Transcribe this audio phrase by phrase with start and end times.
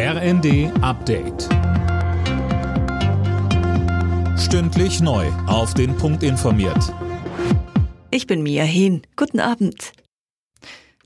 [0.00, 1.48] RND Update.
[4.38, 5.26] Stündlich neu.
[5.48, 6.94] Auf den Punkt informiert.
[8.12, 9.02] Ich bin Mia Hehn.
[9.16, 9.90] Guten Abend.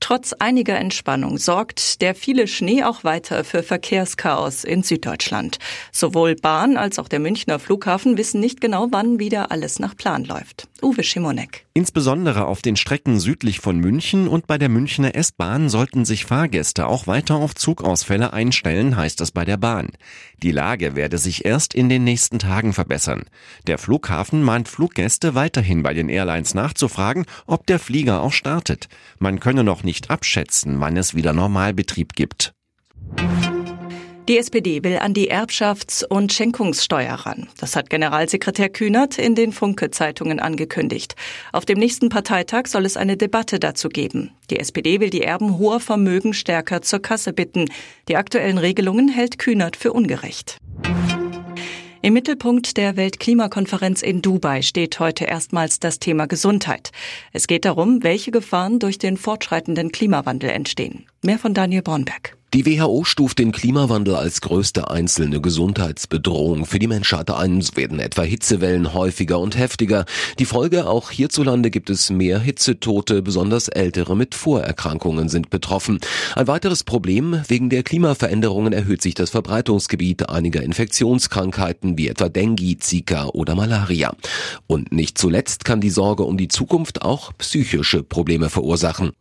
[0.00, 5.60] Trotz einiger Entspannung sorgt der viele Schnee auch weiter für Verkehrschaos in Süddeutschland.
[5.92, 10.24] Sowohl Bahn als auch der Münchner Flughafen wissen nicht genau, wann wieder alles nach Plan
[10.24, 10.69] läuft.
[10.82, 11.66] Uwe Schimonek.
[11.74, 16.86] Insbesondere auf den Strecken südlich von München und bei der Münchner S-Bahn sollten sich Fahrgäste
[16.86, 19.88] auch weiter auf Zugausfälle einstellen, heißt es bei der Bahn.
[20.42, 23.24] Die Lage werde sich erst in den nächsten Tagen verbessern.
[23.66, 28.88] Der Flughafen mahnt Fluggäste weiterhin bei den Airlines nachzufragen, ob der Flieger auch startet.
[29.18, 32.54] Man könne noch nicht abschätzen, wann es wieder Normalbetrieb gibt.
[34.30, 37.48] Die SPD will an die Erbschafts- und Schenkungssteuer ran.
[37.58, 41.16] Das hat Generalsekretär Kühnert in den Funke-Zeitungen angekündigt.
[41.52, 44.30] Auf dem nächsten Parteitag soll es eine Debatte dazu geben.
[44.48, 47.64] Die SPD will die Erben hoher Vermögen stärker zur Kasse bitten.
[48.08, 50.58] Die aktuellen Regelungen hält Kühnert für ungerecht.
[52.00, 56.92] Im Mittelpunkt der Weltklimakonferenz in Dubai steht heute erstmals das Thema Gesundheit.
[57.32, 61.06] Es geht darum, welche Gefahren durch den fortschreitenden Klimawandel entstehen.
[61.20, 62.39] Mehr von Daniel Bornberg.
[62.52, 67.60] Die WHO stuft den Klimawandel als größte einzelne Gesundheitsbedrohung für die Menschheit ein.
[67.60, 70.04] So werden etwa Hitzewellen häufiger und heftiger.
[70.40, 76.00] Die Folge, auch hierzulande gibt es mehr Hitzetote, besonders Ältere mit Vorerkrankungen sind betroffen.
[76.34, 82.78] Ein weiteres Problem, wegen der Klimaveränderungen erhöht sich das Verbreitungsgebiet einiger Infektionskrankheiten wie etwa Dengue,
[82.78, 84.12] Zika oder Malaria.
[84.66, 89.12] Und nicht zuletzt kann die Sorge um die Zukunft auch psychische Probleme verursachen.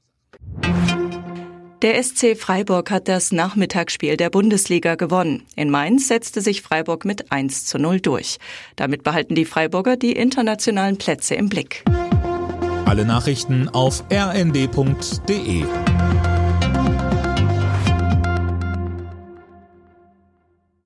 [1.81, 5.43] Der SC Freiburg hat das Nachmittagsspiel der Bundesliga gewonnen.
[5.55, 8.37] In Mainz setzte sich Freiburg mit 1 zu 0 durch.
[8.75, 11.85] Damit behalten die Freiburger die internationalen Plätze im Blick.
[12.83, 15.63] Alle Nachrichten auf rnd.de